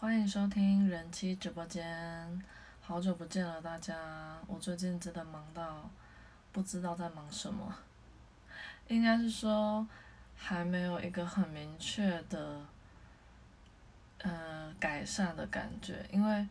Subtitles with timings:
[0.00, 2.40] 欢迎收听人妻直播间，
[2.80, 3.96] 好久不见了大家，
[4.46, 5.90] 我最近真的忙到
[6.52, 7.74] 不知道在忙什么，
[8.86, 9.84] 应该是说
[10.36, 12.60] 还没有一个很明确的，
[14.18, 16.46] 呃改善的感觉，因为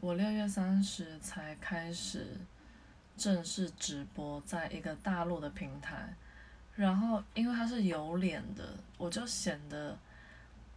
[0.00, 2.26] 我六月三十才开始
[3.16, 6.12] 正式直播，在一个大陆的平台，
[6.74, 9.96] 然后因为它是有脸的，我就显得。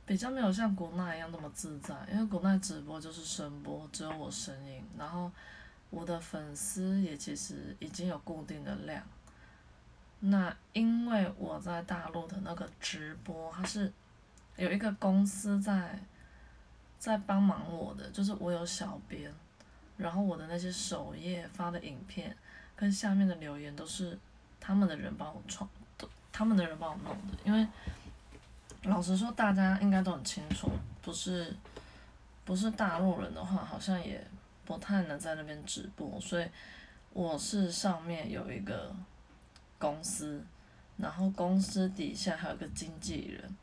[0.07, 5.29] 比较没有像国内一样那么自在，因为国内直播就是声波，只有我声音，然后
[5.89, 9.03] 我的粉丝也其实已经有固定的量。
[10.21, 13.91] 那因为我在大陆的那个直播，它是
[14.55, 15.99] 有一个公司在
[16.97, 19.29] 在帮忙我的，就是我有小编，
[19.97, 22.33] 然后我的那些首页发的影片
[22.77, 24.17] 跟下面的留言都是
[24.57, 25.69] 他们的人帮我创，
[26.31, 27.67] 他们的人帮我弄的，因为。
[28.87, 31.53] 老实说，大家应该都很清楚，不是
[32.45, 34.25] 不是大陆人的话，好像也
[34.65, 36.19] 不太能在那边直播。
[36.21, 36.47] 所以
[37.11, 38.95] 我是上面有一个
[39.77, 40.41] 公司，
[40.95, 43.55] 然后公司底下还有个经纪人，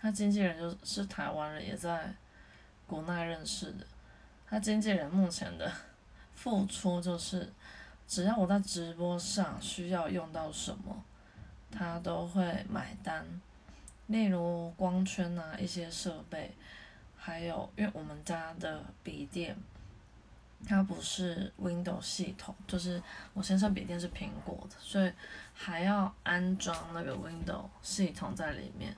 [0.00, 2.12] 他经纪人就是台湾人，也在
[2.86, 3.86] 国内认识的。
[4.48, 5.72] 他经纪人目前的
[6.34, 7.50] 付出就是，
[8.08, 11.04] 只要我在直播上需要用到什么，
[11.70, 13.24] 他都会买单。
[14.06, 16.54] 例如光圈啊，一些设备，
[17.16, 19.56] 还有因为我们家的笔电，
[20.66, 25.12] 它不是 Windows 系统，就是我先生笔电是苹果的，所以
[25.54, 28.94] 还要安装那个 Windows 系统在里面，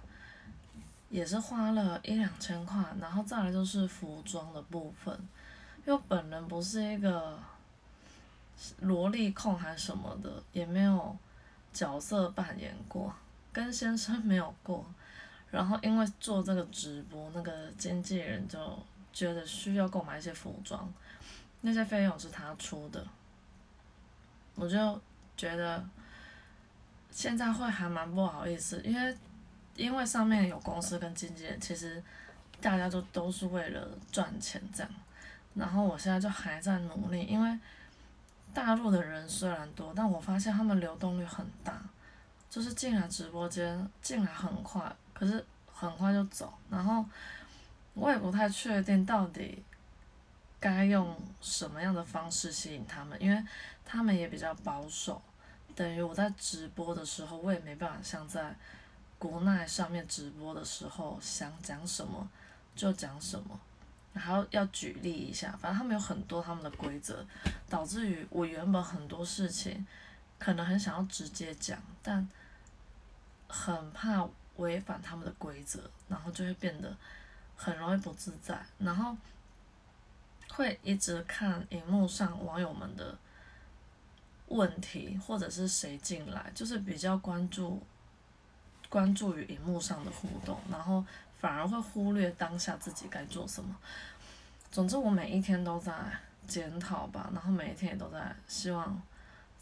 [1.10, 2.82] 也是花了一两千块。
[3.00, 5.16] 然后再来就是服装的部分，
[5.86, 7.38] 因为本人不是一个
[8.80, 11.16] 萝莉控还是什么的，也没有
[11.72, 13.14] 角色扮演过，
[13.54, 14.84] 跟先生没有过。
[15.50, 18.58] 然后因为做这个直播，那个经纪人就
[19.12, 20.92] 觉得需要购买一些服装，
[21.60, 23.06] 那些费用是他出的，
[24.56, 25.00] 我就
[25.36, 25.82] 觉得
[27.08, 29.16] 现在会还蛮不好意思，因为
[29.76, 32.02] 因为上面有公司跟经纪人，其实
[32.60, 34.92] 大家都都是为了赚钱这样，
[35.54, 37.58] 然后我现在就还在努力，因为
[38.52, 41.80] 大陆的人虽然多，但我发现他们流动率很大，
[42.48, 44.94] 就是进来直播间进来很快。
[45.12, 47.04] 可是很快就走，然后
[47.94, 49.62] 我也不太确定到底
[50.58, 53.44] 该用什么样的方式吸引他们，因为
[53.84, 55.22] 他们也比较保守。
[55.76, 58.54] 等于我在直播的时候，我也没办法像在
[59.18, 62.28] 国内上面直播的时候想讲什么
[62.74, 63.58] 就讲什么，
[64.12, 67.24] 然后要举例一下，反正他们有很多他们的规则，
[67.68, 69.86] 导致于我原本很多事情
[70.44, 72.28] 可能很想要直接讲，但
[73.48, 74.28] 很怕。
[74.56, 76.96] 违反他们的规则，然后就会变得
[77.56, 79.16] 很容易不自在，然后
[80.48, 83.18] 会一直看荧幕上网友们的
[84.46, 87.82] 问题，或者是谁进来，就是比较关注
[88.88, 91.04] 关注于荧幕上的互动，然后
[91.40, 93.76] 反而会忽略当下自己该做什么。
[94.70, 95.92] 总之，我每一天都在
[96.46, 99.02] 检讨吧，然后每一天也都在希望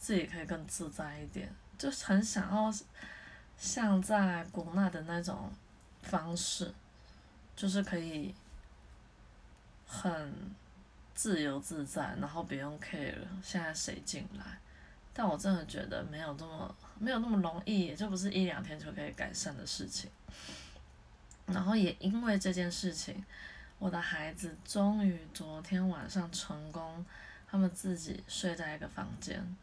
[0.02, 1.48] 自己可以更自在一点，
[1.78, 2.74] 就很想要。
[3.58, 5.48] 像在国内的那种
[6.02, 6.74] 方式，
[7.54, 8.34] 就是可以
[9.86, 10.34] 很
[11.14, 14.58] 自由自在，然后不用 care 现在谁进来。
[15.14, 20.10] 但我真的觉得没有这么没有那么容易，也就不是一两天就可以改善的事情。
[21.46, 23.24] 然后也因为这件事情，
[23.78, 27.04] 我的孩子终于昨天晚上成功，
[27.48, 29.56] 他们自己睡在一个房间，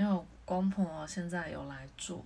[0.00, 2.24] 因为我公婆现在有来住。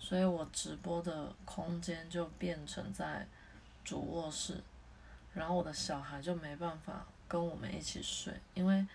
[0.00, 3.26] 所以我直播的空间就变成在
[3.84, 4.62] 主卧室，
[5.34, 8.86] 然后我的小孩就没办法跟我们一起睡，因为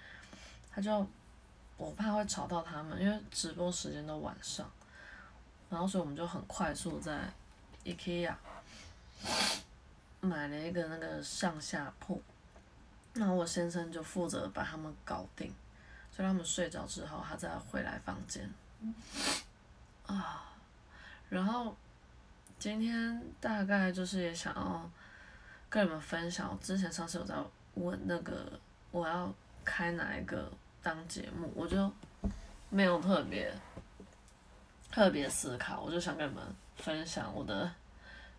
[0.72, 1.06] 他就
[1.76, 4.66] 我怕会吵到他们，因为直播时间都晚上，
[5.70, 7.30] 然后所以我们就很快速在
[7.84, 8.34] IKEA
[10.22, 12.24] 买了一个那个上下铺，
[13.14, 15.54] 然后我先生就负责把他们搞定，
[16.16, 18.48] 所以他们睡着之后，他再回来房间，
[20.06, 20.54] 啊。
[21.30, 21.76] 然后
[22.60, 24.88] 今天大概就是也想要
[25.68, 27.34] 跟你们分享，之前上次有在
[27.74, 28.60] 问那个
[28.92, 29.34] 我要
[29.66, 30.52] 开哪一个
[30.84, 31.92] 当节目，我就
[32.70, 33.52] 没有特别
[34.92, 36.44] 特别思考，我就想跟你们
[36.76, 37.72] 分享我的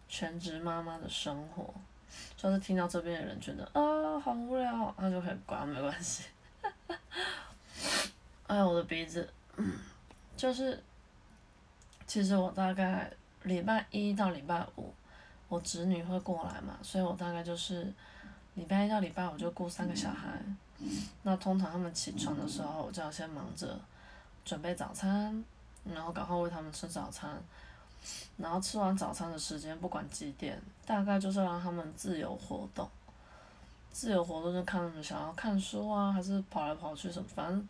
[0.09, 1.75] 全职妈妈的生活。
[2.43, 6.27] 要是听到这边的人觉得啊好无聊，那就可以关，没关系。
[8.55, 9.29] 哎，我的鼻子，
[10.37, 10.83] 就是。
[12.07, 13.11] 其实我大概
[13.45, 14.93] 礼拜一到礼拜五，
[15.49, 17.91] 我侄女会过来嘛，所以我大概就是
[18.57, 20.39] 礼拜一到礼拜五就顾三个小孩，
[21.23, 23.81] 那通常他们起床的时候，我就要先忙着
[24.45, 25.43] 准备早餐，
[25.83, 27.43] 然后赶快喂他们吃早餐，
[28.37, 32.87] 然后吃完早餐的时间不管几点，大概就是让他们自由活动，
[33.91, 37.67] 自由活动就看他们想要看书啊，还是跑来跑去什么，反正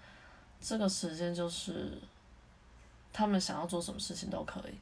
[0.67, 2.01] 这个时间就是
[3.13, 4.73] 他们想要做什么事情都可以，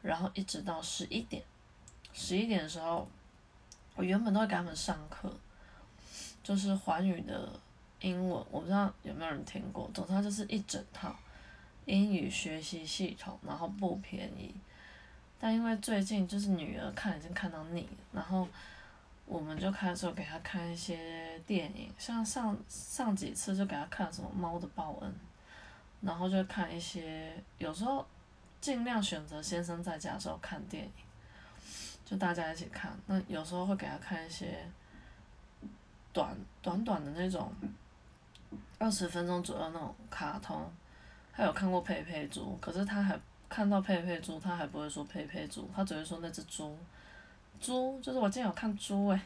[0.00, 1.42] 然后一直到十一点，
[2.14, 3.06] 十一点的时候，
[3.94, 5.30] 我原本都会给他们上课。
[6.42, 7.50] 就是环宇的
[8.00, 9.90] 英文，我不知道有没有人听过。
[9.92, 11.14] 总之，它就是一整套
[11.86, 14.54] 英语学习系统，然后不便宜。
[15.40, 18.46] 但因为最近就是女儿看已经看到腻，然后
[19.26, 25.10] 我们就开始给他看一些电影，像上上几次就给他看什么《猫的报恩》，
[26.00, 28.06] 然后就看一些，有时候
[28.60, 30.90] 尽量选择先生在家的时候看电影，
[32.04, 32.96] 就大家一起看。
[33.06, 34.66] 那有时候会给他看一些。
[36.12, 37.52] 短短短的那种，
[38.78, 40.66] 二十分钟左右那种卡通，
[41.30, 43.20] 他有看过佩佩猪，可是他还
[43.50, 46.74] 看到佩佩猪，他还不会说佩佩猪，他只会说那只猪，
[47.60, 49.20] 猪就是我今天有看猪诶，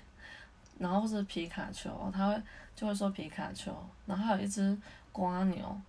[0.78, 2.42] 然后是皮卡丘，他会
[2.74, 3.74] 就会说皮卡丘，
[4.06, 4.76] 然后还有一只
[5.12, 5.80] 瓜牛，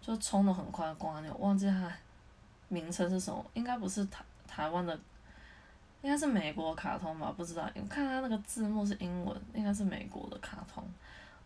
[0.00, 1.92] 就冲的很快的瓜牛，忘记它
[2.68, 4.98] 名称是什么，应该不是台台湾的。
[6.00, 7.68] 应该是美国卡通吧，不知道。
[7.74, 10.84] 我看它那个字幕是英文，应该是美国的卡通。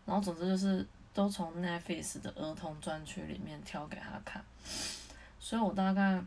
[0.05, 4.45] 然后总之就是都从 Netflix 的儿童专区里面挑给他看，
[5.41, 6.23] 所以我大概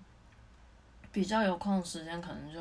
[1.12, 2.60] 比较有空的时间可能就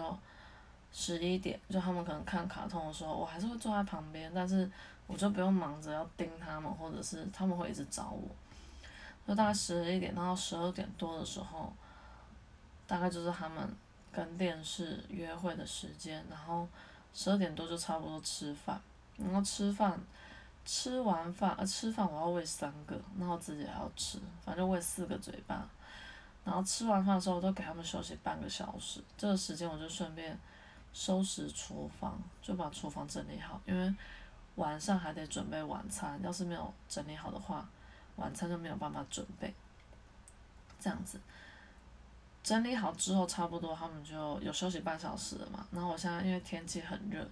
[0.94, 4.70] 十一点，就他们可能看卡通的时候，我还是会坐在旁边，但是
[5.06, 8.26] 我就不用忙着要盯他们，或者是他们会一直找我。
[9.28, 11.70] 就大概十一点到十二点多的时候，
[12.86, 13.68] 大概就是他们。
[14.16, 16.68] 跟电视约会的时间，然后
[17.12, 18.80] 十二点多就差不多吃饭，
[19.16, 19.98] 然后吃饭，
[20.64, 25.68] 吃完饭呃吃饭我要喂三个，然后自己还要吃，反正喂四个嘴巴，
[26.44, 30.38] 然后吃完饭的时候我都给他们休息半个小时，这个时间我就顺便
[30.94, 33.94] 收拾厨房，就把厨房整理好，因为
[34.54, 37.68] 晚上还得准备晚餐，要是没有整理好的话，
[38.16, 39.52] 晚餐就没有办法准备，
[40.78, 41.20] 这样子。
[42.44, 45.66] 整理好之后，差不多他们就有休息半小时了嘛。
[45.72, 47.26] 然后我现在因为天气很热，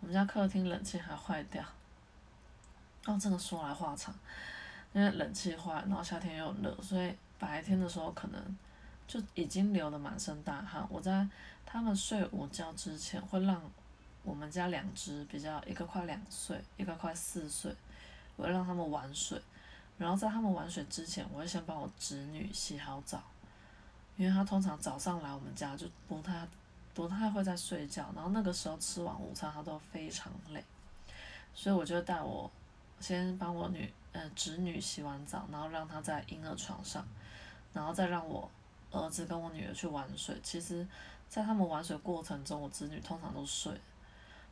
[0.00, 1.62] 我们家客厅冷气还坏掉。
[3.04, 4.12] 哦，真的说来话长，
[4.92, 8.58] 因为冷气坏，然后夏天又热，所以白天的时候可能
[9.06, 10.84] 就已经流的满身大汗。
[10.88, 11.28] 我在
[11.74, 13.60] 他们睡午觉之前，会让
[14.22, 17.74] 我们家两只比较，一个快两岁，一个快四岁，
[18.36, 19.42] 我会让他们玩水。
[19.98, 23.20] 然后在他们玩水之前，我会先帮我侄女洗好澡。
[24.16, 26.46] 因为她通常早上来我们家就不太
[26.94, 30.62] 不太会在睡觉，然后那个时候吃完午餐他都非常累，
[31.56, 32.48] 所以我就带我
[33.00, 37.04] 先帮我女呃侄女洗完澡，然后让她在婴儿床上，
[37.72, 38.48] 然后再让我
[38.92, 40.38] 儿子跟我女儿去玩水。
[40.40, 40.86] 其实，
[41.34, 43.72] 在他们玩水过程中，我侄女通常都睡，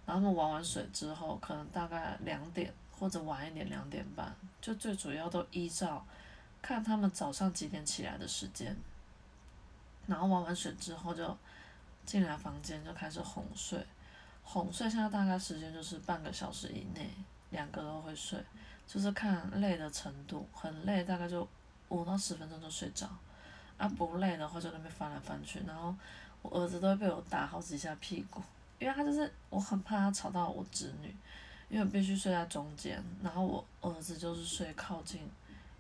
[0.05, 6.05] 然后他们玩完水之后，可能大概两点或者晚一点两点半，就最主要都依照
[6.61, 8.77] 看他们早上几点起来的时间。
[10.09, 11.39] 然后玩完水之后就
[12.05, 13.87] 进来房间就开始哄睡，
[14.43, 17.09] 哄睡现在大概时间就是半个小时以内，
[17.51, 18.45] 两个都会睡，
[18.89, 21.47] 就是看累的程度，很累大概就
[21.91, 23.09] 五到十分钟就睡着，
[23.79, 25.95] 啊不累的话就那边翻来翻去，然后
[26.43, 28.43] 我儿子都会被我打好几下屁股，
[28.79, 31.15] 因为他就是我很怕他吵到我侄女，
[31.69, 35.21] 因为我必须睡在中间，然后我儿子就是睡靠近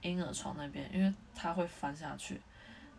[0.00, 2.40] 婴儿床那边，因为他会翻下去。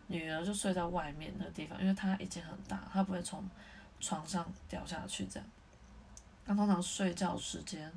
[0.06, 3.42] 女儿就睡在外面的地方，因为他已经很大，他不会从
[3.98, 5.48] 床上掉下去这样。
[6.44, 7.90] 那通常睡觉时间，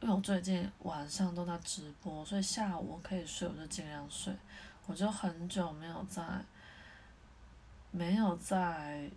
[0.00, 4.34] 因为我最近晚上都在直播，所以下午我可以睡，我就尽量睡。
[4.86, 6.24] 我就很久没有在，
[7.90, 9.10] 没有在，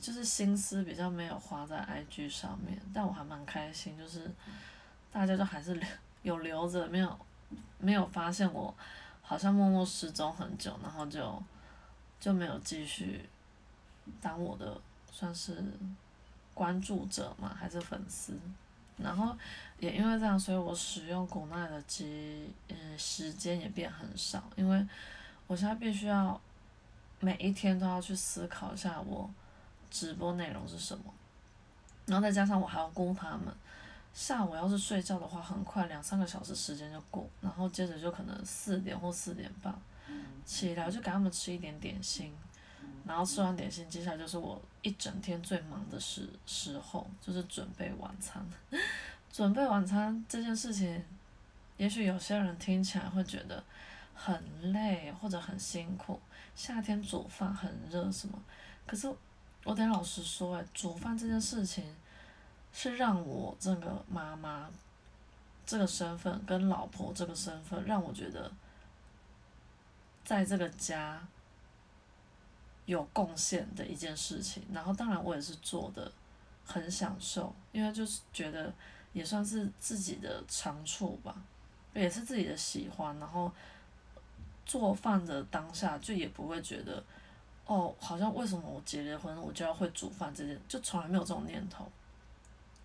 [0.00, 4.30] 就是心思比较没有花在 IG 上面，但我还蛮开心，就是
[5.12, 5.86] 大家都还是留
[6.22, 7.18] 有留着，没有
[7.78, 8.74] 没有发现我。
[9.22, 11.40] 好像默默失踪很久，然后就
[12.18, 13.24] 就没有继续
[14.20, 14.76] 当我的
[15.08, 15.62] 算是
[16.52, 18.36] 关注者嘛，还是粉丝。
[18.96, 19.32] 然后
[19.78, 24.84] 也因为这样，所以我使用古奈的机嗯时间也变很少，因为
[25.46, 26.40] 我现在必须要
[27.20, 29.30] 每一天都要去思考一下我
[29.90, 31.04] 直播内容是什么，
[32.06, 33.54] 然后再加上我还要顾他们。
[34.12, 39.72] 下午要是睡觉的话，很快两三个小时时间就过，然后接着就可能四点或四点半。
[40.44, 42.32] 起来就给他们吃一点点心，
[43.06, 48.44] 然后吃完点心，接下来就是我一整天最忙的时时候，就是准备晚餐。
[49.30, 51.04] 准备晚餐这件事情，
[51.76, 53.62] 也许有些人听起来会觉得
[54.12, 56.20] 很累或者很辛苦，
[56.60, 58.38] 夏天煮饭很热什么。
[58.86, 59.10] 可是
[59.64, 61.82] 我得老实说，哎，煮饭这件事情
[62.70, 64.68] 是让我这个妈妈
[65.64, 68.52] 这个身份跟老婆这个身份，让我觉得
[70.22, 71.26] 在这个家
[72.84, 74.62] 有贡献的一件事情。
[74.70, 76.12] 然后，当然我也是做的
[76.66, 78.70] 很享受，因为就是觉得。
[79.12, 81.34] 也算是自己的长处吧，
[81.94, 83.18] 也是自己的喜欢。
[83.18, 83.50] 然后
[84.70, 87.02] 做饭的当下，就也不会觉得，
[87.66, 91.90] 哦，好像为什么我结了婚，我就要会煮饭这件，就从来没有这种念头。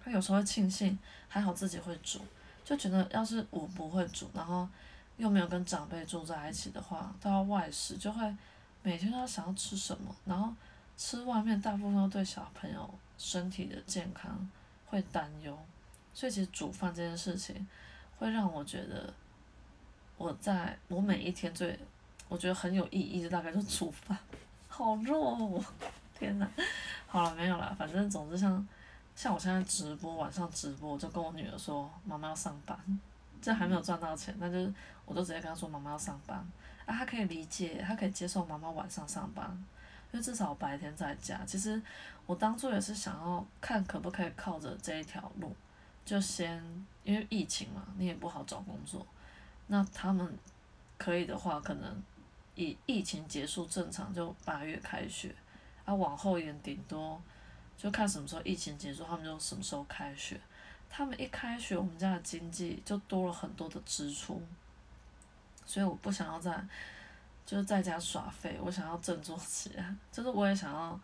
[0.04, 2.20] 他有时候会庆幸，还好自己会煮，
[2.64, 4.68] 就觉得要是我不会煮，然后
[5.18, 8.36] 又没有跟长辈住在一起的话，都要外食，就会
[8.82, 10.52] 每天都要想要吃什么，然后
[10.98, 14.50] 吃外面，大部分都对小朋友身体的健康
[14.88, 15.56] 会担忧。
[16.16, 17.68] 所以其实煮饭这件事情，
[18.18, 19.14] 会让我觉得，
[20.18, 21.78] 我在我每一天最，
[22.28, 24.18] 我觉得很有意义的大概就煮饭，
[24.68, 25.64] 好弱哦，
[26.18, 26.50] 天哪，
[27.08, 28.68] 好了没有了，反正总之像，
[29.16, 32.78] 像我现在直播晚上直播，我就跟我女儿说妈妈要上班，
[33.42, 34.72] 这还没有赚到钱，那就
[35.06, 36.38] 我都直接跟她说妈妈要上班，
[36.86, 39.46] 啊她可以理解，她可以接受妈妈晚上上班，
[40.12, 41.42] 因为至少白天在家。
[41.46, 41.82] 其实
[42.26, 45.54] 我当初也是想要看可不可以靠着这一条路。
[46.06, 46.64] 就先
[47.04, 49.04] 因为疫情嘛，你也不好找工作。
[49.68, 50.38] 那他们
[50.98, 52.04] 可以的话，可能
[52.56, 55.36] 以疫情结束正常就八月开学，
[55.86, 57.22] 啊往后延顶多
[57.78, 60.40] 就看什么时候疫情结束，他们就什么时候开学。
[60.90, 64.42] 他们一开学，我们家的经济就多了很多的支出，
[65.66, 66.66] 所以我不想要在
[67.46, 71.00] 就是在家耍废，我想要振作起来，就是我也想要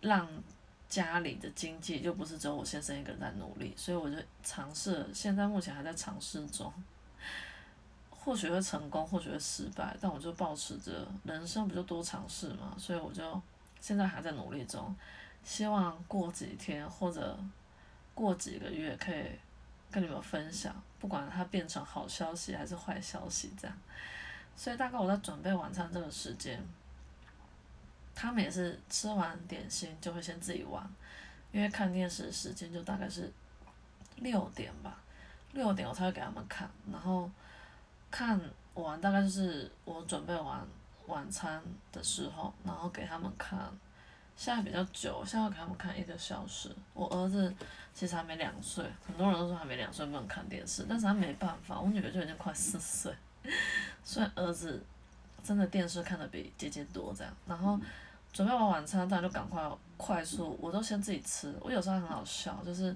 [0.00, 0.28] 让。
[0.94, 6.72] 家里的经济就不是只有我先生一个人在努力，所以我就尝试，现在目前还在尝试中，
[8.10, 13.42] 或许会成功，或许会失败，但我就保持着人生不就多尝试嘛，所以我就
[13.80, 14.94] 现在还在努力中，
[15.42, 17.36] 希望过几天或者
[18.14, 19.24] 过几个月可以
[19.90, 23.76] 跟你们分享，不管它变成好消息还是坏消息这样，
[24.54, 26.62] 所以大概我在准备晚餐这个时间。
[28.14, 30.88] 他们也是吃完点心就会先自己玩，
[31.52, 33.32] 因为看电视时间就大概是
[34.16, 34.96] 六点吧，
[35.52, 37.30] 六点我才会给他们看，然后
[38.10, 38.40] 看
[38.74, 40.66] 完大概就是我准备完
[41.06, 43.58] 晚餐的时候，然后给他们看。
[44.36, 46.68] 现在比较久，现在给他们看一个小时。
[46.92, 47.54] 我儿子
[47.94, 53.14] 其实还没两岁，很多人都说还没两岁不能看电视，但是他没办法，我女儿就已经快四岁，
[54.02, 54.84] 所以儿子
[55.44, 57.78] 真的电视看的比姐姐多这样，然后。
[58.32, 59.62] 准备完晚餐，大家就赶快
[59.96, 61.54] 快速，我都先自己吃。
[61.60, 62.92] 我有时候很好笑，就是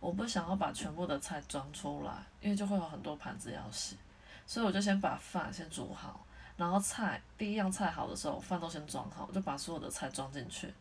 [0.00, 3.96] 我不想要把全部的菜装出来，因为就会有很多盘子要洗，
[4.44, 6.18] 所以我就先把饭先煮好，
[6.56, 10.74] 然后菜第一样菜好的时候，饭都先装好，我就把所有的菜装进去。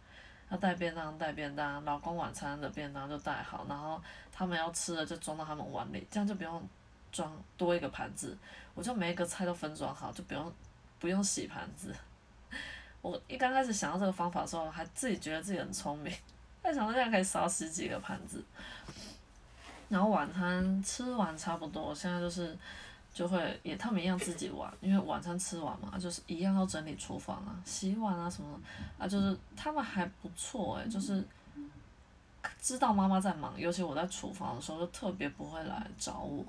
[0.49, 6.67] 要带便当带便当，老公晚餐的便当就带好，然后他们要吃的就装到他们碗里，这样就不用
[7.11, 8.35] 装多一个盘子，
[8.73, 10.51] 我就每一个菜都分装好，就不用
[10.99, 11.95] 不用洗盘子。
[13.01, 16.13] 我一刚开始想到这个方法的时候，还自己觉得自己很聪明，
[16.61, 18.43] 在想到这样可以少十几个盘子。
[19.87, 22.55] 然后晚餐吃完差不多，现在就是
[23.11, 28.59] 就会也他们一样自己玩，因为晚餐吃完嘛，就是一样要整理厨房啊、洗碗啊什么
[28.99, 31.25] 啊，就是他们还不错诶，就是
[32.61, 36.45] 知道妈妈在忙，尤其我在厨房的时候就特别不会来找我，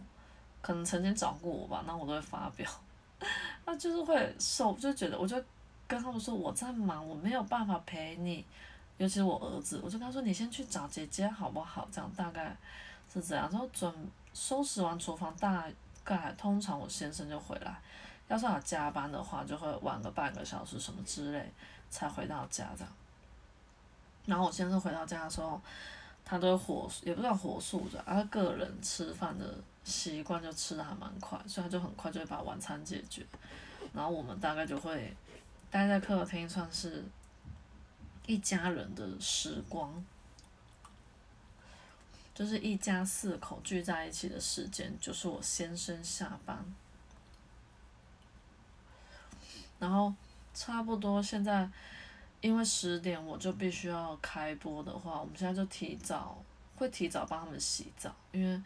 [0.60, 2.70] 可能曾经找过我吧，那我都会发表，
[3.66, 5.42] 那就是会受就觉得我就。
[5.90, 8.46] 跟他们说我在忙，我没有办法陪你，
[8.96, 11.88] 尤其是我儿子，我就跟他说你先去找姐姐好不好？
[11.90, 12.56] 这样大概
[13.12, 13.50] 是这样。
[13.50, 13.92] 然后准
[14.32, 15.68] 收拾完厨房，大
[16.04, 17.76] 概通常我先生就回来，
[18.28, 21.52] 要是要加班的话，就会晚个半个小时什么之类
[21.90, 22.92] 才回到家这样。
[24.26, 25.60] 然后我先生回到家的时候，
[26.24, 29.44] 他都火也不算火速的，他个人吃饭的
[29.90, 33.26] 习惯就吃的还蛮快，所以他就很快就会把晚餐解决。
[33.92, 35.12] 然后我们大概就会。
[35.72, 37.04] 待在客厅算是
[38.26, 40.04] 一家人的时光，
[42.34, 46.58] 就是一家四口聚在一起的时间，就是我先生下班，
[49.78, 50.12] 然后
[50.52, 51.70] 差不多现在，
[52.40, 56.36] 因为十点我就必须要开播的话，我们现在就提早
[56.74, 58.60] 会提早帮他们洗澡，因为。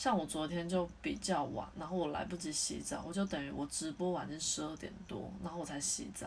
[0.00, 6.26] 像我昨天就比较晚，然后我来不及洗澡，我就等于我直播完是十二点多，然后我才洗澡，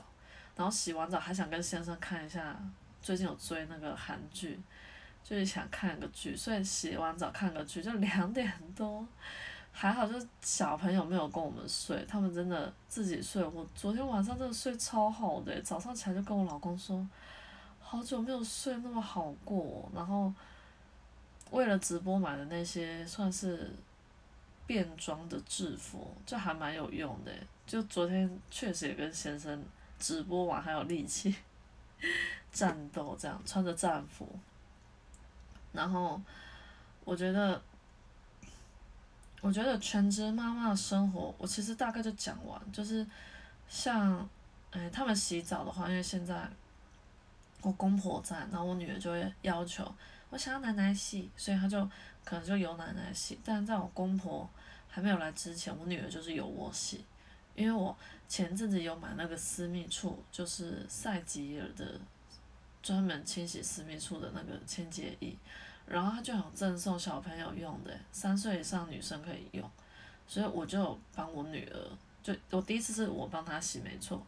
[0.55, 2.55] 然后洗完澡还想跟先生看一下
[3.01, 4.59] 最近有追那个韩剧，
[5.23, 9.03] 就是想看个剧，所以洗完澡看个剧就两点多，
[9.71, 13.43] 还好就是小朋友没有跟我们睡，他们真的自己睡。
[13.43, 17.03] 我昨天晚上真的睡超好的，早上起来就跟我老公说，
[17.81, 19.89] 好久没有睡那么好过。
[19.95, 20.31] 然后
[21.53, 23.71] 为了直播买的那些算是
[24.65, 27.31] 便装的制服，就还蛮有用的。
[27.67, 29.63] 就昨天确实也跟先生
[29.99, 31.35] 直播完还有力气
[32.51, 34.27] 战斗，这样穿着战服。
[35.71, 36.19] 然后，
[37.05, 37.61] 我觉得，
[39.41, 42.59] 我觉得全职妈妈的生活，我其实大概就讲完。
[42.71, 43.05] 就是
[43.69, 44.27] 像，
[44.71, 46.49] 哎，他们洗澡的话，因为现在
[47.61, 49.83] 我公婆在，然后我女儿就会要求
[50.33, 51.87] 我想要奶奶洗，所以她就
[52.25, 53.39] 可能就由奶奶洗。
[53.45, 54.49] 但在我公婆
[54.89, 57.05] 还没有来之前，我女儿就是由我洗，
[57.55, 57.95] 因为我
[58.27, 61.99] 前阵子有买那个私密处，就是赛吉尔的。
[62.81, 65.33] 专门清洗私密处的那个清洁液，
[65.85, 69.71] 然后他就想赠送小朋友用的，三岁以上女生可以用，
[70.27, 71.79] 所以我就帮我女儿，
[72.21, 74.21] 就我第一次是我帮她洗没错，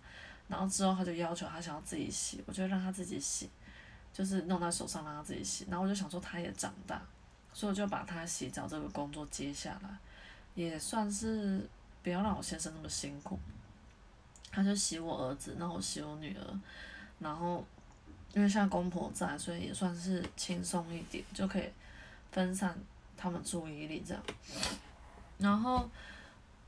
[0.48, 3.50] 然后之后他就要求他想要自己洗，我就让他自己洗，
[4.16, 7.02] 就是弄在手上让他自己洗，然后我就想说他也长大，
[7.54, 9.90] 所以我就把他洗澡这个工作接下来，
[10.56, 11.70] 也算是
[12.02, 13.38] 不要让我先生那么辛苦，
[14.52, 16.60] 他就洗我儿子，然后我洗我女儿，
[17.20, 17.64] 然后。
[18.34, 21.64] 因为现在公婆在，所以也算是轻松一点，就可以
[22.34, 22.78] 分散
[23.16, 24.22] 他们注意力这样。
[25.38, 25.90] 然后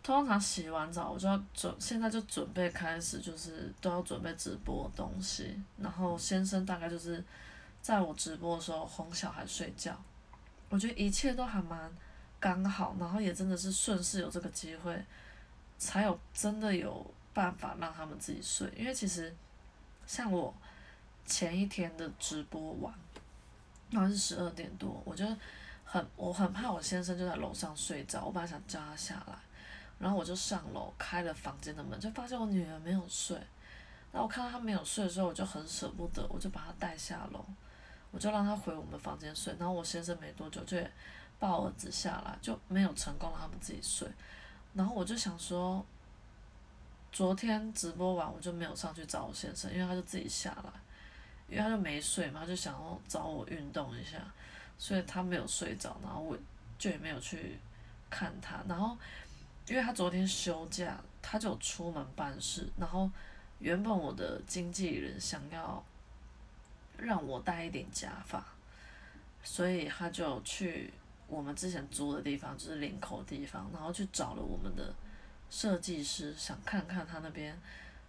[0.07, 5.61] 通常洗完澡，我就要准，现在就准备开始，就是都要准备直播东西。
[5.77, 7.21] 然后先生大概就是
[7.81, 9.93] 在我直播的时候哄小孩睡觉，
[10.69, 11.91] 我觉得一切都还蛮
[12.39, 15.05] 刚好，然后也真的是顺势有这个机会，
[15.77, 18.71] 才有真的有办法让他们自己睡。
[18.77, 19.35] 因为其实
[20.05, 20.53] 像我。
[21.29, 22.93] 前一天的直播完，
[23.91, 25.25] 好像是十二点多，我就
[25.83, 29.33] 很我很怕我先生就在楼上睡着，我本来想叫他下来，
[29.99, 33.35] 然后我就上楼开了房间的门，就发现我女儿没有睡，
[34.11, 37.45] 然后我看到她没有睡的时候，我就很舍不得，我就把她带下楼，
[38.11, 40.77] 我就让她回我们房间睡，然后我先生没多久就
[41.39, 44.07] 抱儿子下来，就没有成功让他们自己睡，
[44.73, 45.85] 然后我就想说，
[47.11, 50.71] 昨天直播完我就没有上去找我先生，因为他就自己下来。
[51.49, 54.17] 因为他就没睡嘛，他就想要找我运动一下，
[54.77, 56.37] 所以他没有睡着，然后我
[56.77, 57.57] 就也没有去
[58.09, 58.61] 看他。
[58.67, 58.97] 然后，
[59.67, 62.67] 因为他昨天休假，他就出门办事。
[62.77, 63.09] 然后，
[63.59, 65.83] 原本我的经纪人想要
[66.97, 68.43] 让我戴一点假发，
[69.43, 70.91] 所以他就去
[71.27, 74.93] 我们之前租的地方，就是领口地方，然后去找了我们的
[75.49, 77.57] 设计师，想看看他那边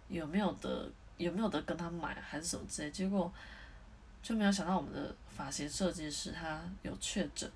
[0.07, 0.89] 有没有的。
[1.19, 3.29] 有没有的跟他买还是什么之类，结果
[4.23, 7.51] 就没有想到我们的发型设计师他有确诊，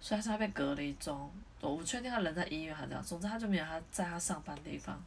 [0.00, 1.30] 所以他现在被隔离中。
[1.60, 5.00] 我不确定他人在医院还是怎样，总之他就没有他在他上班的地方。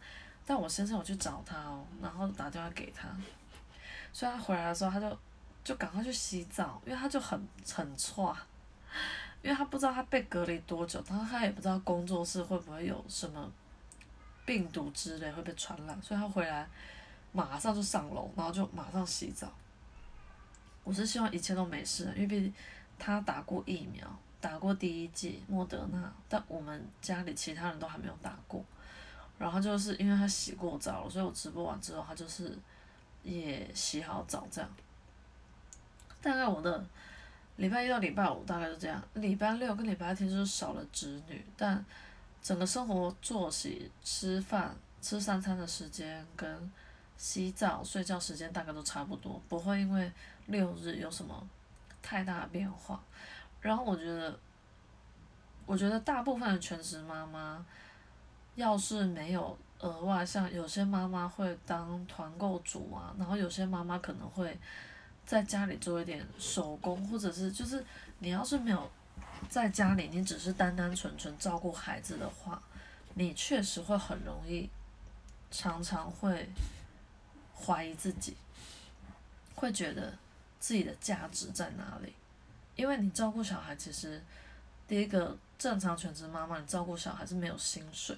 [0.45, 3.07] 但我先生有去找他哦，然后打电话给他，
[4.11, 5.19] 所以他回来的时候他就
[5.63, 7.39] 就赶快去洗澡，因为他就很
[7.73, 8.35] 很错，
[9.41, 13.49] 因为他不知道他被隔离多久，他他也不知道工作室会不会有什么
[14.45, 16.67] 病毒之类会被传染，所以他回来。
[17.31, 19.47] 马上就上楼，然后就马上洗澡。
[20.83, 22.51] 我是希望一切都没事，因为毕竟
[22.97, 24.03] 他打过疫苗，
[24.41, 28.63] 打过第一剂莫德纳，但我们家里其他人都还没有打过。
[29.37, 32.57] 然后就是因为他洗过澡了，所以我直播完之后，他就是
[33.23, 34.69] 也洗好澡这样。
[36.21, 36.85] 大概我的
[37.57, 41.83] 礼拜一到礼拜五大概是这样，礼拜六跟礼拜天就是少了侄女，但
[42.41, 46.71] 整个生活作息、吃饭、吃三餐的时间跟。
[47.21, 50.09] 洗澡、睡觉时间大概都差不多，不会因为
[50.45, 51.45] 六日有什么
[52.01, 53.03] 太大的变化。
[53.61, 54.39] 然后我觉得，
[55.65, 57.65] 我觉得大部分的全职妈妈，
[58.55, 64.57] 要是没有额外，像有些妈妈会当团购主啊，然后有些妈妈可能会
[65.25, 67.85] 在家里做一点手工，或者是就是
[68.19, 68.89] 你要是没有
[69.49, 72.61] 在家里，你只是单单纯纯照顾孩子的话，
[73.15, 74.69] 你确实会很容易，
[75.51, 76.49] 常常会。
[77.61, 78.37] 怀疑自己，
[79.53, 80.13] 会觉得
[80.61, 82.13] 自己的价值在哪里？
[82.79, 84.23] 因为你照顾小孩，其实
[84.87, 88.17] 第一个正常全职妈妈，你照顾小孩是没有薪水。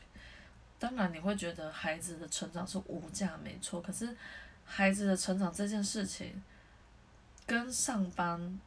[0.78, 3.82] 当然，你会觉得孩子的成长是无价，没错。
[3.82, 4.16] 可是，
[4.64, 6.44] 孩子的成长这件事情，
[7.48, 8.60] 跟上班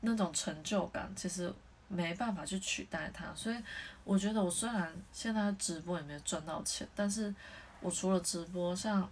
[0.00, 1.52] 那种成就感，其实
[1.88, 3.34] 没办法去取代它。
[3.34, 3.56] 所以，
[4.02, 7.34] 我觉得我虽然现在直播也没有赚到钱，但是
[7.80, 9.10] 我除了直播，像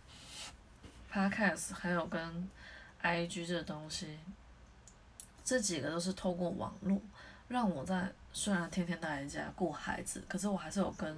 [1.12, 2.49] Podcast 还有跟
[3.03, 4.18] IG 这东西，
[5.44, 6.98] 这几个都是透过网络，
[7.48, 11.14] 让我在虽然天天待在家顾孩子，可是我还是有跟，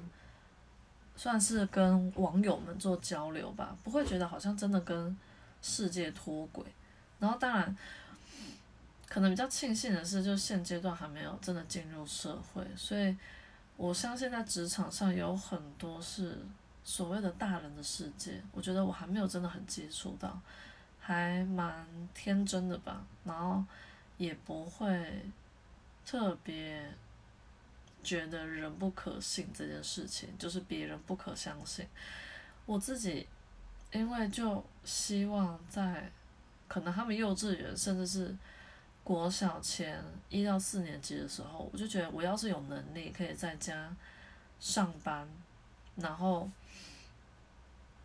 [1.14, 5.16] 算是跟网友们做交流吧，不会觉得好像真的跟
[5.62, 6.66] 世界脱轨。
[7.20, 7.76] 然后当然，
[9.08, 13.16] 可能比较庆幸的是，就现阶段还没有真的进入社会，所以
[13.76, 16.36] 我相信在职场上有很多是
[16.82, 20.36] 所谓的大人的世界，我觉得我还没有真的很接触到，
[20.98, 23.64] 还蛮天真的吧，然后。
[24.18, 25.24] 也不会
[26.04, 26.94] 特别
[28.02, 31.86] 觉得人不可信这件事情，就是别人不可相信。
[32.64, 33.26] 我自己
[33.92, 36.10] 因为就希望在
[36.68, 38.36] 可能他们幼稚园甚至是
[39.04, 43.94] 国小前一到四年级的时候，我就觉得我要是有能力可以在家
[44.58, 45.28] 上班，
[45.96, 46.50] 然后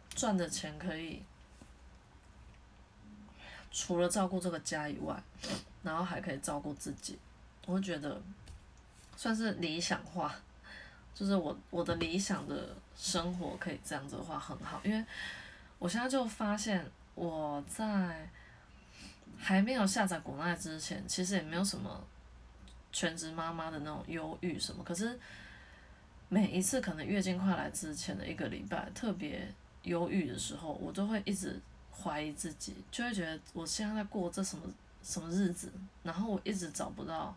[0.10, 1.24] 赚的钱可以
[3.72, 5.22] 除了照顾这个家以外。
[5.84, 7.18] 然后还可以照顾自己，
[7.66, 8.22] 我觉得
[9.18, 10.36] 算是理想化，
[11.16, 15.04] 就是我我的理想的生活可以这样子的话很好，因为
[15.80, 18.30] 我现在就发现我在
[19.40, 22.00] 还没有下载国奈之前，其实也没有什么
[22.92, 25.20] 全职妈妈的那种忧郁什么，可是
[26.30, 29.52] 每一次可能月经快来之前的一个礼拜特别
[29.84, 31.60] 忧郁的时候，我都会一直
[31.92, 34.64] 怀疑自己，就会觉得我现在在过这什么。
[35.04, 35.72] 什么日子？
[36.04, 37.36] 然后我一直找不到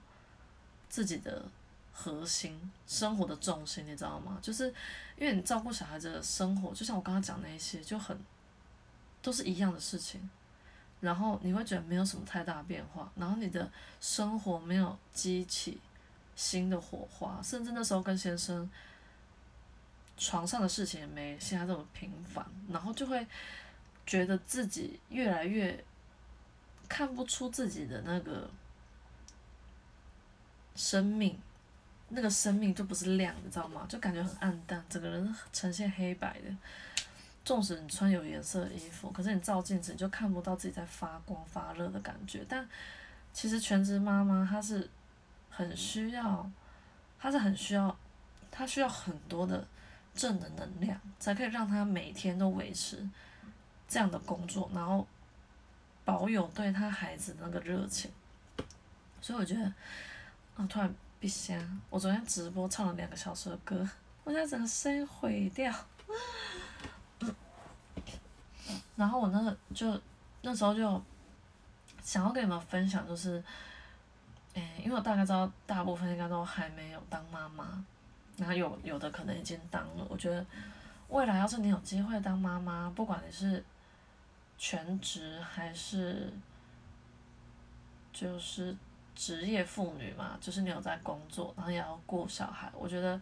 [0.89, 1.45] 自己的
[1.93, 4.39] 核心生活的重心，你知道吗？
[4.43, 4.69] 就是
[5.17, 8.19] 因为你照顾小孩子的生活，就像我刚刚讲那些，就很
[9.23, 10.29] 都是一样的事情，
[11.01, 15.81] 然后你会觉得没有什么太大变化，然后你的生活没有激起
[16.35, 18.71] 新的火花，甚至那时候跟先生
[20.17, 23.27] 床上的事情也没现在这么频繁，然后就会
[24.07, 25.85] 觉得自己越来越。
[26.95, 28.49] 看不出自己的那个
[30.77, 31.37] 生命，
[32.11, 33.85] 那个生命就不是亮，你知道吗？
[33.89, 36.57] 就感觉很暗淡，整个人呈现黑白的。
[37.45, 42.47] 纵使你穿有颜色的衣服，可是你照镜子你就看不到自己在发光发热的感觉。
[42.49, 42.65] 但
[43.33, 44.89] 其实全职妈妈她是
[45.51, 46.49] 很需要，
[47.19, 47.99] 她是很需要，
[48.53, 49.67] 她需要很多的
[50.15, 53.05] 正的能量，才可以让她每天都维持
[53.89, 55.05] 这样的工作，然后。
[56.05, 58.11] 保有对他孩子那个热情，
[59.23, 59.65] 所以我觉得，
[60.55, 61.81] 啊，突然闭香。
[61.89, 63.89] 我昨天直播唱了两个小时的歌，
[64.23, 65.75] 我现在整个声音毁掉。
[68.97, 69.99] 然后我那个就
[70.43, 71.03] 那时候就
[72.03, 73.43] 想要跟你们分享，就是，
[74.53, 77.83] 诶，因为我大概知道大部分应该都还没有当妈妈，
[78.37, 80.07] 然后有有的可能已经当了。
[80.11, 80.45] 我觉得
[81.09, 83.65] 未来要是你有机会当妈妈，不管你是。
[84.57, 86.33] 全职还是
[88.13, 88.75] 就是
[89.15, 92.71] 职业妇女嘛，就是你有在工作，然后也要顾小孩。
[92.75, 93.21] 我觉得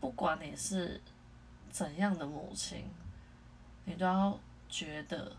[0.00, 1.00] 不管你是
[1.70, 2.84] 怎样的母亲，
[3.84, 5.34] 你都要觉得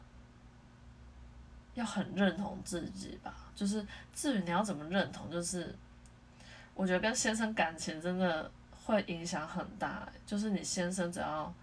[1.76, 3.34] 要很认同自己吧。
[3.56, 5.76] 就是至于你要怎么认同，就是
[6.74, 8.52] 我觉得跟先生感情真的
[8.86, 10.08] 会影响很大。
[10.26, 11.54] 就是你先生只要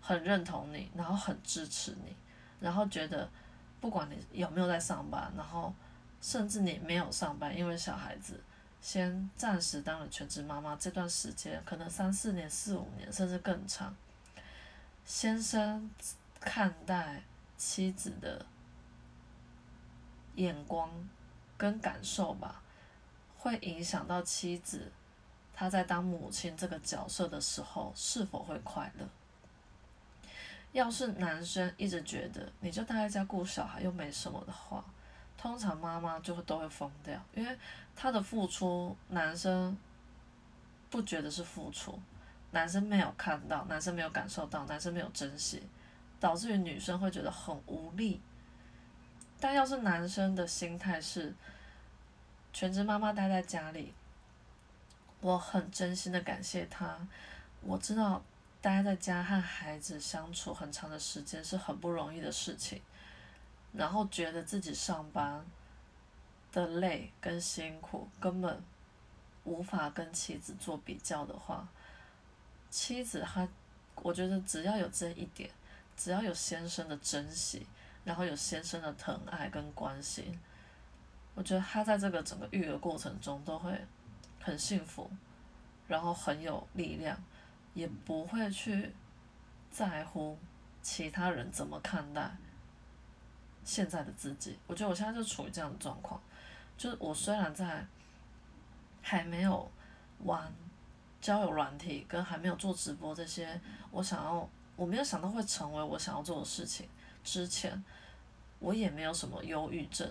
[0.00, 2.14] 很认同你，然后很支持你。
[2.60, 3.28] 然后觉得，
[3.80, 5.74] 不管你有没有在上班，然后
[6.20, 8.38] 甚至你没有上班，因为小孩子
[8.80, 13.94] 先暂时当了全职妈妈，这段时间可能三四年、四五年，甚至更长。
[15.04, 15.90] 先生
[16.38, 17.22] 看待
[17.56, 18.44] 妻子的
[20.36, 20.90] 眼光
[21.56, 22.62] 跟感受吧，
[23.38, 24.92] 会影响到妻子
[25.54, 29.06] 她在当母亲这个角色的时候是否会快乐。
[30.72, 34.84] 要是男生一直觉得你就待在家顾小孩又没什么的话，
[35.36, 37.58] 通常妈妈就会都会疯掉，因为
[37.96, 39.76] 他的付出男生
[40.88, 41.98] 不觉得是付出，
[42.52, 45.60] 男生没有看到，男生没有感受到，男生没有珍惜，
[46.20, 48.20] 导致于女生会觉得很无力。
[49.40, 51.34] 但要是男生的心态是
[52.52, 53.92] 全职妈妈待在家里，
[55.20, 56.96] 我很真心的感谢他，
[57.62, 58.22] 我知道。
[58.62, 62.82] 待在家和孩子相处很长的时间是很不容易的事情，
[63.72, 65.42] 然后觉得自己上班
[66.52, 68.62] 的累跟辛苦根本
[69.44, 71.66] 无法跟妻子做比较的话，
[72.68, 73.48] 妻子她，
[73.96, 75.48] 我觉得只要有这一点，
[75.96, 77.66] 只要有先生的珍惜，
[78.04, 80.38] 然后有先生的疼爱跟关心，
[81.34, 83.72] 我觉得她在这个整个育儿过程中都会
[84.38, 85.10] 很幸福，
[85.88, 87.18] 然后很有力量。
[87.80, 88.92] 也不会去
[89.70, 90.38] 在乎
[90.82, 92.30] 其他人怎么看待
[93.64, 94.58] 现在的自己。
[94.66, 96.20] 我觉得我现在就处于这样的状况，
[96.76, 97.86] 就是我虽然在
[99.00, 99.70] 还没有
[100.24, 100.52] 玩
[101.22, 103.58] 交友软体，跟还没有做直播这些，
[103.90, 106.86] 我想要我没有想到会成为我想要做的事情
[107.24, 107.82] 之前，
[108.58, 110.06] 我也没有什么忧郁症，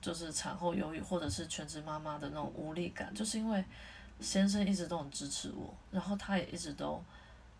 [0.00, 3.62] 就是产后忧郁或者是全职妈妈的那种无力感，就是因为
[4.22, 7.02] 先生一直都很支持我，然后他也一直都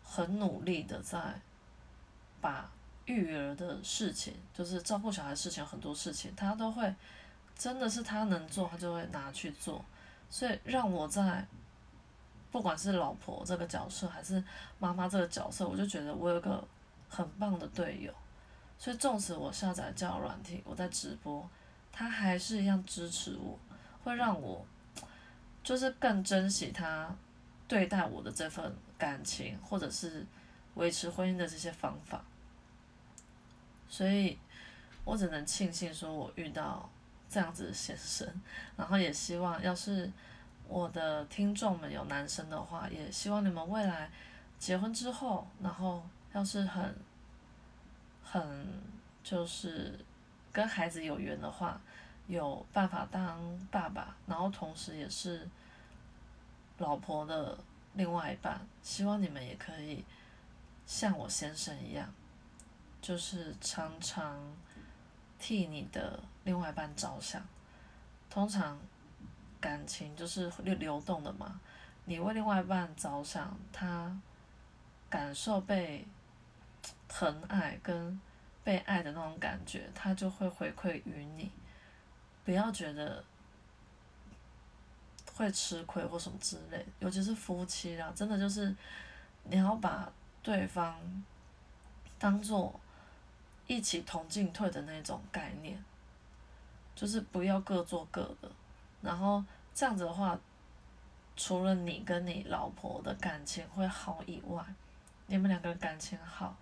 [0.02, 1.18] 很努力的在
[2.40, 2.70] 把
[3.06, 6.94] 育儿的事情，就是照顾小孩事情，很多事情他都会。
[7.54, 9.84] 真的是他能做，他就会拿去做，
[10.30, 11.46] 所以让我在，
[12.50, 14.42] 不管是老婆这个角色，还是
[14.78, 16.66] 妈妈这个角色，我就觉得我有个
[17.10, 18.12] 很棒的队友，
[18.78, 21.48] 所以纵使我下载教软体，我在直播，
[21.92, 23.56] 他还是一样支持我，
[24.02, 24.66] 会让我，
[25.62, 27.14] 就是更珍惜他
[27.66, 30.26] 对待我的这份感情，或者是
[30.74, 32.24] 维持婚姻的这些方法，
[33.88, 34.38] 所以
[35.04, 36.88] 我只能庆幸说我遇到。
[37.34, 38.28] 这样子的先生，
[38.76, 40.12] 然后也希望，要是
[40.68, 44.10] 我的听众们有男生的话，也希望你们未来
[44.58, 46.94] 结婚之后，然后要是很
[48.22, 48.66] 很
[49.24, 49.98] 就是
[50.52, 51.80] 跟孩子有缘的话，
[52.26, 55.48] 有办法当爸爸，然后同时也是
[56.78, 57.58] 老婆的
[57.94, 60.04] 另外一半，希望你们也可以
[60.86, 62.08] 像我先生一样，
[63.00, 64.38] 就是常常
[65.38, 66.20] 替你的。
[66.44, 67.40] 另外一半着想，
[68.28, 68.76] 通常
[69.60, 71.60] 感情就是流流动的嘛。
[72.04, 74.20] 你为另外一半着想，他
[75.08, 76.04] 感受被
[77.06, 78.20] 疼爱跟
[78.64, 81.48] 被爱的那种感觉，他就会回馈于你。
[82.44, 83.22] 不要觉得
[85.34, 88.74] 会吃亏或什么之类，尤其是夫妻啦，真的就是
[89.44, 90.10] 你要把
[90.42, 90.96] 对方
[92.18, 92.78] 当做
[93.66, 95.82] 一起同进退的那种概念。
[96.94, 98.48] 就是不要各做各的，
[99.00, 99.42] 然后
[99.74, 100.38] 这样子的话，
[101.34, 104.62] 除了你跟你老婆的感情会好以外，
[105.26, 106.54] 你们两个人感情好，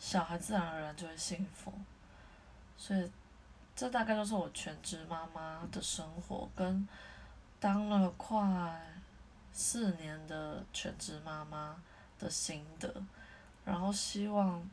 [0.00, 1.72] 小孩自然而然就会幸福。
[2.76, 3.08] 所以，
[3.82, 6.86] 这大概就是我全职妈妈的生活，跟
[7.58, 8.80] 当了快
[9.50, 11.82] 四年的全职妈妈
[12.16, 12.94] 的心得，
[13.64, 14.64] 然后希望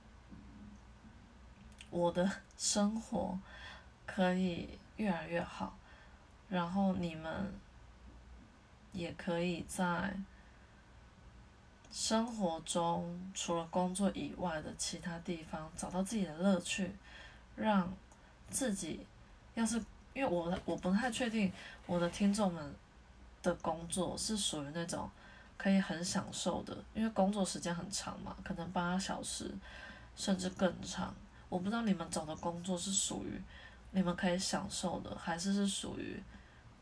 [1.89, 3.39] 我的 生活。
[4.05, 5.75] 可以越来越好，
[6.47, 7.51] 然后你们
[8.91, 10.15] 也可以在
[11.91, 16.95] 生活中除了工作以外的其他地方找到自己的乐趣，
[17.55, 17.91] 让
[18.49, 19.05] 自己
[19.55, 19.77] 要是
[20.13, 21.51] 因为我我不太确定
[21.85, 22.75] 我的听众们
[23.41, 25.09] 的工作是属于那种
[25.57, 29.51] 可以很享受的，因为工作时间很长嘛，可能八小时
[30.15, 31.13] 甚至更长，
[31.47, 33.41] 我不知道你们找的工作是属于。
[33.91, 36.21] 你们可以享受的，还是是属于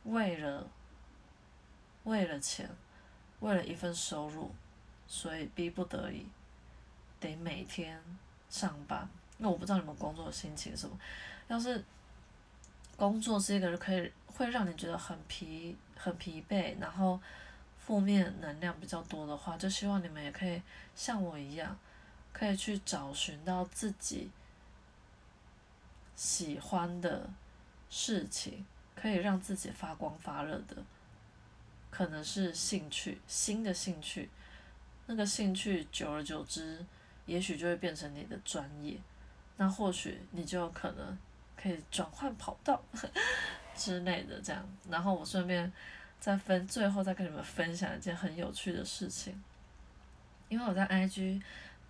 [0.03, 0.67] 为了
[2.03, 2.69] 为了钱，
[3.39, 4.53] 为了一份收入，
[5.07, 6.25] 所以逼不得已
[7.17, 8.03] 得每天
[8.49, 9.07] 上班。
[9.37, 10.97] 那我不知道你们工作的心情是什么。
[11.47, 11.83] 要是
[12.95, 17.19] 工作是一个可以会让你觉得很疲很疲惫，然后
[17.77, 20.61] 负面能量比较多的话，就希望你们也可以
[20.95, 21.77] 像我一样，
[22.33, 24.29] 可以去找寻到自己。
[26.15, 27.29] 喜欢的
[27.91, 30.75] 事情可以让自己发光发热的，
[31.91, 34.27] 可能是兴趣，新的兴趣，
[35.05, 36.83] 那个兴趣久而久之，
[37.27, 38.97] 也许就会变成你的专业，
[39.57, 41.17] 那或许你就可能
[41.61, 42.81] 可以转换跑道
[43.75, 44.63] 之类的这样。
[44.89, 45.71] 然后我顺便
[46.19, 49.39] 再分，最后再跟你们分享一件很有趣的事情，
[50.49, 51.41] 因为我在 IG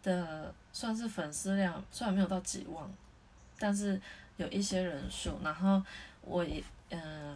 [0.03, 2.89] 的算是粉丝量虽然没有到几万。
[3.59, 3.99] 但是
[4.35, 5.81] 有一些人数，然后
[6.21, 7.35] 我也嗯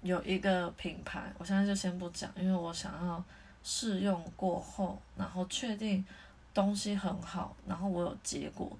[0.00, 3.24] 有一个品牌，我现在就先不讲，因为我想要
[3.64, 6.06] 试用过后，然后确定
[6.54, 8.78] 东西很好，然后我有结果，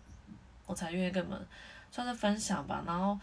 [0.66, 1.46] 我才愿意跟你们
[1.90, 2.83] 算是分享吧。
[2.87, 3.18] 然后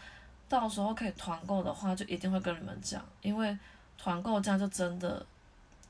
[0.48, 3.58] 到时候可以团购的话，就一定会跟你们讲，因为
[3.96, 5.24] 团购这样就真的，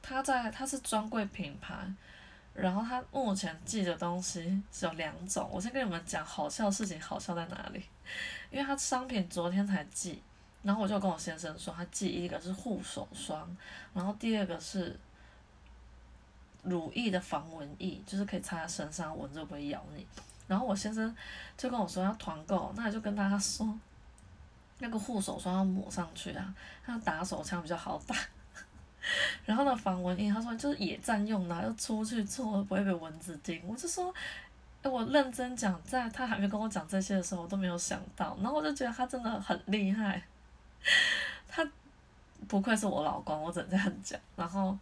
[0.01, 1.75] 它在它是专柜品牌。
[2.55, 7.83] 然后他目前寄的东西只有两种，我先跟你们讲好笑的事情，好笑在哪里？
[8.51, 10.21] 因为他商品昨天才寄，
[10.63, 13.49] 然后我就跟我先生说，他寄一个是护手霜，
[13.95, 14.95] 然后第二个是
[16.63, 20.07] 乳液的防蚊液，就是可以擦在身上，蚊子不会咬你。
[20.53, 21.17] 然后我先生
[21.57, 23.67] 就跟我说要团购，那就跟大家说，
[24.81, 28.15] 那个护手霜要抹上去啊，他打手枪比较好打。
[29.47, 33.63] 然后呢，防蚊液，他说就是野战用的，要出去做不会被蚊子叮。
[33.67, 34.13] 我就说，
[34.83, 38.37] 哎，我认真讲，在他还没跟我讲这些的时候，我都没有想到。
[38.43, 40.23] 然后我就觉得他真的很厉害，
[41.49, 41.67] 他
[42.47, 44.21] 不愧是我老公，我只能这样讲。
[44.37, 44.77] 然后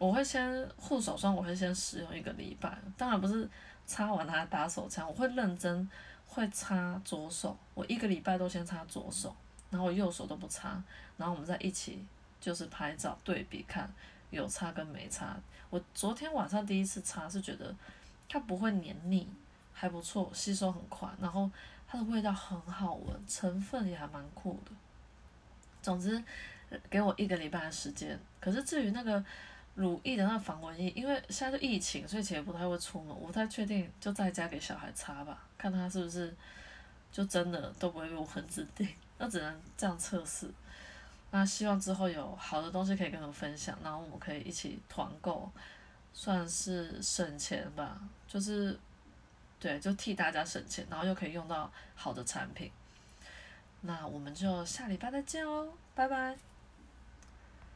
[0.00, 3.46] 我会先护手霜，我会先使用一个礼拜，当然不是
[3.84, 5.86] 擦完它打手枪，我会认真
[6.26, 9.36] 会擦左手，我一个礼拜都先擦左手，
[9.68, 10.82] 然后右手都不擦，
[11.18, 12.02] 然后我们再一起
[12.40, 13.92] 就是拍照对比看
[14.30, 15.36] 有擦跟没擦。
[15.68, 17.76] 我昨天晚上第一次擦是觉得
[18.26, 19.28] 它不会黏腻，
[19.74, 21.50] 还不错，吸收很快，然后
[21.86, 24.72] 它的味道很好闻，成分也还蛮酷的。
[25.82, 26.24] 总之，
[26.88, 28.18] 给我一个礼拜的时间。
[28.40, 29.22] 可是至于那个
[29.74, 36.34] 乳液的那防蚊液，因为现在是疫情，所以其实不太会出门，我不太确定，就在家给小孩擦吧，看他是不是
[37.10, 38.88] 就真的都不会被蚊子叮。
[39.18, 40.50] 那只能这样测试。
[41.30, 45.50] 那希望之后有好的东西可以跟你们分享，然后我们可以一起团购，
[46.12, 48.76] 算是省钱吧，就是
[49.60, 52.70] 对，就替大家省钱，然后又可以用到好的产品。
[53.82, 56.49] 那我们就下礼拜再见哦，拜拜。